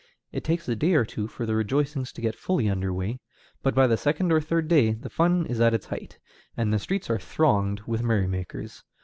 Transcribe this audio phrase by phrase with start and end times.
[0.31, 3.19] It takes a day or two for the rejoicings to get fully under way,
[3.61, 6.17] but by the second or third day the fun is at its height,
[6.57, 8.83] and the streets are thronged with merrymakers.